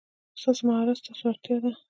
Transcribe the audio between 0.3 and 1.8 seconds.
ستاسو مهارت ستاسو وړتیا ده.